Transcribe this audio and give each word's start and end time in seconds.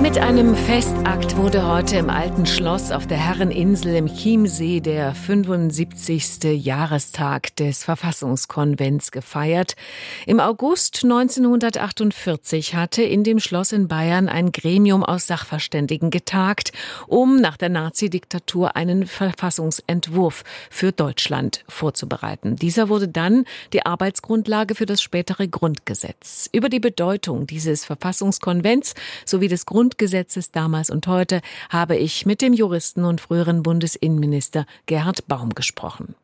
Mit 0.00 0.16
einem 0.16 0.54
Festakt 0.54 1.36
wurde 1.36 1.66
heute 1.66 1.96
im 1.96 2.08
alten 2.08 2.46
Schloss 2.46 2.92
auf 2.92 3.08
der 3.08 3.16
Herreninsel 3.16 3.96
im 3.96 4.06
Chiemsee 4.06 4.78
der 4.80 5.12
75. 5.12 6.44
Jahrestag 6.64 7.56
des 7.56 7.82
Verfassungskonvents 7.82 9.10
gefeiert. 9.10 9.74
Im 10.24 10.38
August 10.38 11.02
1948 11.02 12.76
hatte 12.76 13.02
in 13.02 13.24
dem 13.24 13.40
Schloss 13.40 13.72
in 13.72 13.88
Bayern 13.88 14.28
ein 14.28 14.52
Gremium 14.52 15.02
aus 15.02 15.26
Sachverständigen 15.26 16.10
getagt, 16.10 16.70
um 17.08 17.40
nach 17.40 17.56
der 17.56 17.68
Nazidiktatur 17.68 18.76
einen 18.76 19.04
Verfassungsentwurf 19.04 20.44
für 20.70 20.92
Deutschland 20.92 21.64
vorzubereiten. 21.68 22.54
Dieser 22.54 22.88
wurde 22.88 23.08
dann 23.08 23.46
die 23.72 23.84
Arbeitsgrundlage 23.84 24.76
für 24.76 24.86
das 24.86 25.02
spätere 25.02 25.48
Grundgesetz. 25.48 26.48
Über 26.52 26.68
die 26.68 26.80
Bedeutung 26.80 27.48
dieses 27.48 27.84
Verfassungskonvents 27.84 28.94
sowie 29.24 29.48
des 29.48 29.66
Grund 29.66 29.87
Grundgesetzes 29.88 30.50
damals 30.50 30.90
und 30.90 31.06
heute 31.06 31.40
habe 31.70 31.96
ich 31.96 32.26
mit 32.26 32.42
dem 32.42 32.52
Juristen 32.52 33.04
und 33.04 33.22
früheren 33.22 33.62
Bundesinnenminister 33.62 34.66
Gerhard 34.84 35.26
Baum 35.28 35.54
gesprochen. 35.54 36.14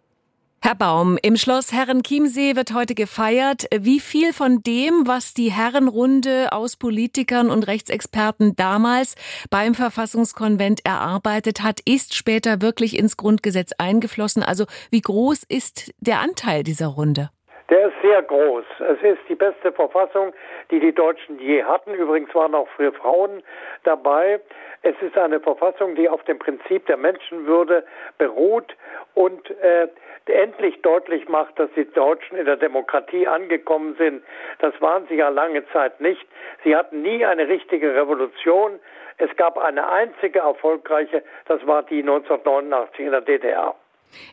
Herr 0.60 0.74
Baum, 0.74 1.18
im 1.22 1.38
Schloss 1.38 1.72
Herrenchiemsee 1.72 2.56
wird 2.56 2.74
heute 2.74 2.94
gefeiert. 2.94 3.66
Wie 3.74 4.00
viel 4.00 4.34
von 4.34 4.62
dem, 4.62 5.06
was 5.06 5.32
die 5.32 5.50
Herrenrunde 5.50 6.52
aus 6.52 6.76
Politikern 6.76 7.48
und 7.48 7.66
Rechtsexperten 7.66 8.54
damals 8.54 9.14
beim 9.48 9.74
Verfassungskonvent 9.74 10.84
erarbeitet 10.84 11.62
hat, 11.62 11.80
ist 11.86 12.14
später 12.14 12.60
wirklich 12.60 12.98
ins 12.98 13.16
Grundgesetz 13.16 13.72
eingeflossen? 13.78 14.42
Also 14.42 14.66
wie 14.90 15.00
groß 15.00 15.42
ist 15.48 15.90
der 16.00 16.20
Anteil 16.20 16.64
dieser 16.64 16.88
Runde? 16.88 17.30
Der 17.70 17.86
ist 17.88 17.94
sehr 18.02 18.22
groß. 18.22 18.64
Es 18.80 19.02
ist 19.02 19.20
die 19.28 19.34
beste 19.34 19.72
Verfassung, 19.72 20.34
die 20.70 20.80
die 20.80 20.92
Deutschen 20.92 21.38
je 21.38 21.64
hatten. 21.64 21.94
Übrigens 21.94 22.34
waren 22.34 22.54
auch 22.54 22.68
für 22.76 22.92
Frauen 22.92 23.42
dabei. 23.84 24.40
Es 24.82 24.94
ist 25.00 25.16
eine 25.16 25.40
Verfassung, 25.40 25.94
die 25.94 26.08
auf 26.08 26.22
dem 26.24 26.38
Prinzip 26.38 26.84
der 26.86 26.98
Menschenwürde 26.98 27.84
beruht 28.18 28.76
und 29.14 29.50
äh, 29.62 29.88
endlich 30.26 30.80
deutlich 30.82 31.28
macht, 31.28 31.58
dass 31.58 31.70
die 31.74 31.90
Deutschen 31.90 32.36
in 32.36 32.44
der 32.44 32.56
Demokratie 32.56 33.26
angekommen 33.26 33.94
sind. 33.96 34.22
Das 34.58 34.78
waren 34.80 35.06
sie 35.08 35.16
ja 35.16 35.28
lange 35.30 35.66
Zeit 35.68 36.00
nicht. 36.00 36.26
Sie 36.64 36.76
hatten 36.76 37.02
nie 37.02 37.24
eine 37.24 37.48
richtige 37.48 37.94
Revolution. 37.94 38.78
Es 39.16 39.34
gab 39.36 39.58
eine 39.58 39.88
einzige 39.88 40.40
erfolgreiche, 40.40 41.22
das 41.46 41.64
war 41.66 41.82
die 41.84 42.00
1989 42.00 43.06
in 43.06 43.10
der 43.12 43.20
DDR. 43.20 43.74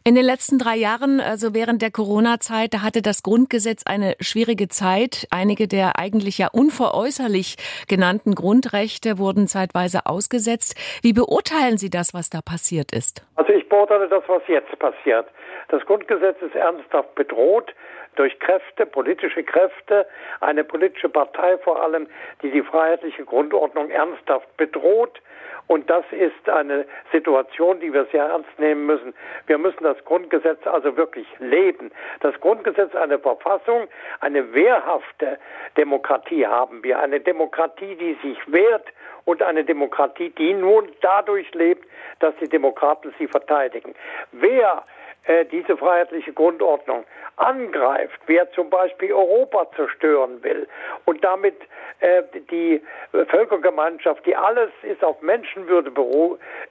In 0.04 0.16
den 0.16 0.26
letzten 0.26 0.58
drei 0.58 0.76
Jahren, 0.76 1.20
also 1.20 1.54
während 1.54 1.82
der 1.82 1.92
Corona-Zeit, 1.92 2.74
da 2.74 2.82
hatte 2.82 3.02
das 3.02 3.24
Grundgesetz 3.24 3.84
eine 3.86 4.16
schwierige 4.20 4.68
Zeit. 4.68 5.28
Einige 5.32 5.68
der 5.68 5.98
eigentlich 5.98 6.38
ja 6.38 6.48
unveräußerlich 6.52 7.58
genannten 7.88 8.36
Grundrechte 8.36 9.18
wurden 9.18 9.48
zeitweise 9.48 10.06
ausgesetzt. 10.06 10.76
Wie 11.02 11.14
beurteilen 11.14 11.78
Sie 11.78 11.90
das, 11.90 12.14
was 12.14 12.30
da 12.30 12.42
passiert 12.42 12.92
ist? 12.92 13.26
Also 13.36 13.54
ich 13.54 13.68
beurteile 13.70 14.08
das, 14.08 14.24
was 14.28 14.42
jetzt 14.48 14.78
passiert. 14.80 15.28
Das 15.70 15.86
Grundgesetz 15.86 16.42
ist 16.42 16.56
ernsthaft 16.56 17.16
bedroht 17.16 17.74
durch 18.16 18.38
Kräfte, 18.40 18.86
politische 18.86 19.44
Kräfte, 19.44 20.08
eine 20.40 20.64
politische 20.64 21.10
Partei 21.10 21.58
vor 21.60 21.82
allem, 21.82 22.08
die 22.42 22.52
die 22.52 22.62
freiheitliche 22.62 23.26
Grundordnung 23.26 23.90
ernsthaft 23.90 24.56
bedroht. 24.58 25.22
Und 25.68 25.90
das 25.90 26.04
ist 26.12 26.50
eine 26.50 26.86
Situation, 27.14 27.80
die 27.80 27.94
wir 27.94 28.06
sehr 28.12 28.26
ernst 28.26 28.60
nehmen 28.60 28.86
müssen. 28.86 29.14
Wir 29.48 29.58
müssen 29.58 29.84
das 29.84 30.04
Grundgesetz 30.04 30.66
also 30.68 30.98
wirklich 30.98 31.28
leben. 31.40 31.92
Das 32.20 32.38
Grundgesetz 32.42 32.94
eine 32.96 33.20
Verfassung, 33.20 33.88
eine 34.20 34.54
wehrhafte 34.54 35.40
Demokratie 35.78 36.46
haben 36.46 36.84
wir. 36.84 37.00
Eine 37.00 37.22
Demokratie, 37.22 37.96
die 37.96 38.18
sich 38.22 38.38
wehrt 38.52 38.88
und 39.24 39.42
eine 39.42 39.64
Demokratie, 39.64 40.32
die 40.32 40.54
nun 40.54 40.90
dadurch 41.02 41.54
lebt, 41.54 41.88
dass 42.20 42.36
die 42.42 42.50
Demokraten 42.50 43.14
sie 43.18 43.28
verteidigen. 43.28 43.96
Wer 44.32 44.84
äh, 45.26 45.46
diese 45.46 45.78
freiheitliche 45.78 46.34
Grundordnung 46.34 47.04
angreift, 47.38 48.20
wer 48.28 48.52
zum 48.52 48.70
Beispiel 48.70 49.14
Europa 49.14 49.68
zerstören 49.76 50.42
will 50.44 50.68
und 51.06 51.24
damit 51.24 51.56
äh, 52.00 52.24
die 52.50 52.82
Völkergemeinschaft, 53.12 54.26
die 54.26 54.36
alles 54.36 54.72
ist 54.84 55.04
auf 55.04 55.22
Menschenwürde 55.22 55.92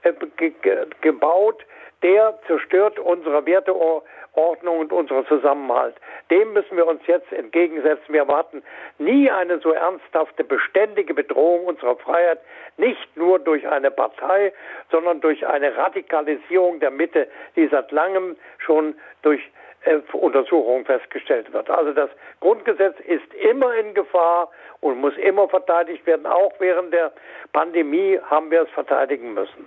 äh, 0.02 0.12
gebaut, 1.00 1.64
der 2.02 2.38
zerstört 2.46 2.98
unsere 2.98 3.44
Werteordnung 3.46 4.78
und 4.78 4.92
unseren 4.92 5.26
Zusammenhalt. 5.26 5.94
Dem 6.30 6.52
müssen 6.52 6.76
wir 6.76 6.86
uns 6.86 7.00
jetzt 7.06 7.30
entgegensetzen. 7.32 8.12
Wir 8.12 8.20
erwarten 8.20 8.62
nie 8.98 9.30
eine 9.30 9.58
so 9.58 9.72
ernsthafte, 9.72 10.44
beständige 10.44 11.14
Bedrohung 11.14 11.66
unserer 11.66 11.96
Freiheit, 11.96 12.40
nicht 12.76 13.16
nur 13.16 13.38
durch 13.38 13.66
eine 13.68 13.90
Partei, 13.90 14.52
sondern 14.90 15.20
durch 15.20 15.46
eine 15.46 15.76
Radikalisierung 15.76 16.80
der 16.80 16.90
Mitte, 16.90 17.28
die 17.56 17.66
seit 17.68 17.90
langem 17.92 18.36
schon 18.58 18.94
durch 19.22 19.40
äh, 19.84 19.98
Untersuchungen 20.12 20.84
festgestellt 20.84 21.52
wird. 21.52 21.70
Also 21.70 21.92
das 21.92 22.10
Grundgesetz 22.40 22.98
ist 23.00 23.32
immer 23.34 23.74
in 23.74 23.94
Gefahr 23.94 24.50
und 24.80 25.00
muss 25.00 25.16
immer 25.16 25.48
verteidigt 25.48 26.06
werden. 26.06 26.26
Auch 26.26 26.52
während 26.58 26.92
der 26.92 27.12
Pandemie 27.52 28.18
haben 28.28 28.50
wir 28.50 28.62
es 28.62 28.70
verteidigen 28.70 29.34
müssen. 29.34 29.66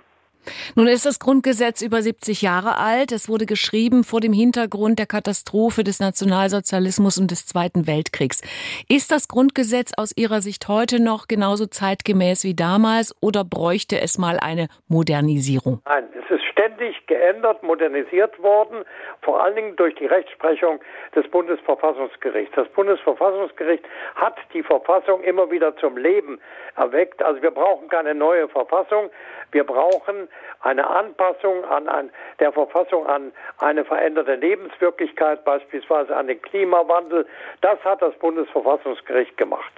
Nun 0.74 0.86
ist 0.86 1.06
das 1.06 1.18
Grundgesetz 1.18 1.82
über 1.82 2.02
70 2.02 2.42
Jahre 2.42 2.78
alt. 2.78 3.12
Es 3.12 3.28
wurde 3.28 3.46
geschrieben 3.46 4.04
vor 4.04 4.20
dem 4.20 4.32
Hintergrund 4.32 4.98
der 4.98 5.06
Katastrophe 5.06 5.84
des 5.84 6.00
Nationalsozialismus 6.00 7.18
und 7.18 7.30
des 7.30 7.46
Zweiten 7.46 7.86
Weltkriegs. 7.86 8.42
Ist 8.88 9.10
das 9.10 9.28
Grundgesetz 9.28 9.92
aus 9.96 10.16
Ihrer 10.16 10.40
Sicht 10.40 10.68
heute 10.68 11.02
noch 11.02 11.28
genauso 11.28 11.66
zeitgemäß 11.66 12.44
wie 12.44 12.54
damals 12.54 13.14
oder 13.20 13.44
bräuchte 13.44 14.00
es 14.00 14.18
mal 14.18 14.38
eine 14.38 14.68
Modernisierung? 14.88 15.80
Nein, 15.86 16.04
es 16.14 16.30
ist 16.30 16.44
ständig 16.44 17.06
geändert, 17.06 17.62
modernisiert 17.62 18.40
worden, 18.42 18.84
vor 19.22 19.42
allen 19.42 19.56
Dingen 19.56 19.76
durch 19.76 19.94
die 19.96 20.06
Rechtsprechung 20.06 20.80
des 21.14 21.28
Bundesverfassungsgerichts. 21.30 22.54
Das 22.54 22.68
Bundesverfassungsgericht 22.68 23.84
hat 24.14 24.36
die 24.52 24.62
Verfassung 24.62 25.22
immer 25.22 25.50
wieder 25.50 25.76
zum 25.76 25.96
Leben 25.96 26.40
erweckt. 26.76 27.22
Also 27.22 27.42
wir 27.42 27.50
brauchen 27.50 27.88
keine 27.88 28.14
neue 28.14 28.48
Verfassung. 28.48 29.10
Wir 29.52 29.64
brauchen 29.64 30.28
eine 30.60 30.88
Anpassung 30.88 31.64
an, 31.64 31.88
an 31.88 32.10
der 32.40 32.52
Verfassung 32.52 33.06
an 33.06 33.32
eine 33.58 33.84
veränderte 33.84 34.34
Lebenswirklichkeit, 34.34 35.44
beispielsweise 35.44 36.16
an 36.16 36.26
den 36.26 36.40
Klimawandel. 36.40 37.26
Das 37.60 37.78
hat 37.84 38.00
das 38.02 38.14
Bundesverfassungsgericht 38.18 39.36
gemacht. 39.36 39.72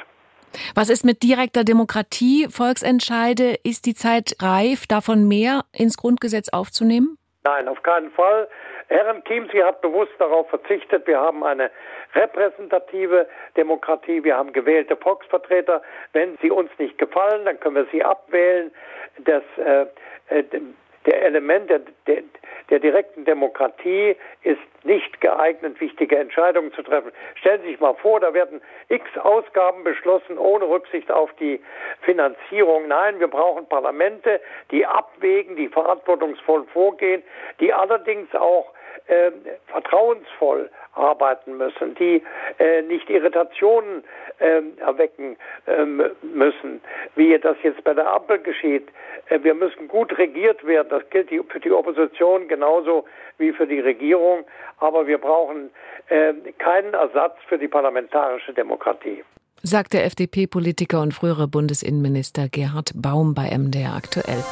Was 0.74 0.88
ist 0.88 1.04
mit 1.04 1.22
direkter 1.22 1.64
Demokratie, 1.64 2.48
Volksentscheide? 2.48 3.56
Ist 3.62 3.84
die 3.84 3.94
Zeit 3.94 4.36
reif, 4.40 4.86
davon 4.86 5.28
mehr 5.28 5.64
ins 5.72 5.96
Grundgesetz 5.96 6.48
aufzunehmen? 6.50 7.18
Nein, 7.44 7.68
auf 7.68 7.82
keinen 7.82 8.10
Fall. 8.12 8.48
Herren 8.88 9.22
Chiemsee 9.24 9.64
hat 9.64 9.80
bewusst 9.80 10.12
darauf 10.18 10.48
verzichtet. 10.48 11.06
Wir 11.06 11.20
haben 11.20 11.42
eine 11.42 11.70
repräsentative 12.14 13.26
Demokratie. 13.56 14.22
Wir 14.22 14.36
haben 14.36 14.52
gewählte 14.52 14.96
Volksvertreter. 14.96 15.82
Wenn 16.12 16.38
sie 16.40 16.50
uns 16.50 16.70
nicht 16.78 16.96
gefallen, 16.98 17.44
dann 17.44 17.58
können 17.58 17.76
wir 17.76 17.86
sie 17.90 18.04
abwählen. 18.04 18.72
Das, 19.18 19.42
äh, 19.58 19.86
äh, 20.28 20.44
der 21.04 21.22
Element 21.22 21.70
der, 21.70 21.80
der, 22.06 22.22
der, 22.68 22.80
direkten 22.80 23.24
Demokratie 23.24 24.16
ist 24.42 24.60
nicht 24.82 25.20
geeignet, 25.20 25.80
wichtige 25.80 26.18
Entscheidungen 26.18 26.72
zu 26.72 26.82
treffen. 26.82 27.12
Stellen 27.36 27.62
Sie 27.62 27.70
sich 27.70 27.80
mal 27.80 27.94
vor, 27.94 28.18
da 28.18 28.34
werden 28.34 28.60
x 28.88 29.04
Ausgaben 29.18 29.84
beschlossen 29.84 30.36
ohne 30.36 30.68
Rücksicht 30.68 31.10
auf 31.10 31.32
die 31.34 31.60
Finanzierung. 32.02 32.88
Nein, 32.88 33.20
wir 33.20 33.28
brauchen 33.28 33.68
Parlamente, 33.68 34.40
die 34.72 34.84
abwägen, 34.84 35.54
die 35.54 35.68
verantwortungsvoll 35.68 36.64
vorgehen, 36.72 37.22
die 37.60 37.72
allerdings 37.72 38.34
auch 38.34 38.72
äh, 39.06 39.30
vertrauensvoll 39.66 40.70
arbeiten 40.94 41.56
müssen, 41.56 41.94
die 41.94 42.22
äh, 42.58 42.82
nicht 42.82 43.08
Irritationen 43.10 44.04
äh, 44.38 44.62
erwecken 44.80 45.36
ähm, 45.66 46.02
müssen, 46.22 46.80
wie 47.14 47.38
das 47.38 47.56
jetzt 47.62 47.84
bei 47.84 47.94
der 47.94 48.10
Ampel 48.10 48.38
geschieht. 48.38 48.88
Äh, 49.28 49.40
wir 49.42 49.54
müssen 49.54 49.88
gut 49.88 50.16
regiert 50.18 50.66
werden. 50.66 50.88
Das 50.90 51.08
gilt 51.10 51.30
die, 51.30 51.40
für 51.48 51.60
die 51.60 51.70
Opposition 51.70 52.48
genauso 52.48 53.04
wie 53.38 53.52
für 53.52 53.66
die 53.66 53.80
Regierung. 53.80 54.44
Aber 54.78 55.06
wir 55.06 55.18
brauchen 55.18 55.70
äh, 56.08 56.32
keinen 56.58 56.94
Ersatz 56.94 57.36
für 57.48 57.58
die 57.58 57.68
parlamentarische 57.68 58.52
Demokratie. 58.52 59.22
Sagt 59.62 59.94
der 59.94 60.04
FDP-Politiker 60.04 61.00
und 61.00 61.12
frühere 61.12 61.48
Bundesinnenminister 61.48 62.48
Gerhard 62.48 62.92
Baum 62.94 63.34
bei 63.34 63.50
MDR 63.56 63.96
aktuell. 63.96 64.44